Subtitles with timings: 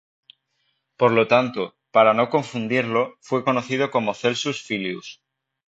[0.99, 5.21] Por lo tanto, para no confundirlo, fue conocido como Celsus Filius.